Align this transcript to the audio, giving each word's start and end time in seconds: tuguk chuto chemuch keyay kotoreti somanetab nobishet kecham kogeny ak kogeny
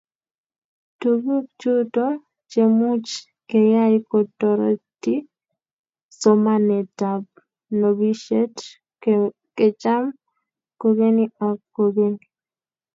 tuguk 0.99 1.45
chuto 1.61 2.05
chemuch 2.51 3.09
keyay 3.49 3.95
kotoreti 4.11 5.15
somanetab 6.19 7.23
nobishet 7.79 8.55
kecham 9.57 10.03
kogeny 10.81 11.19
ak 11.47 11.59
kogeny 11.75 12.17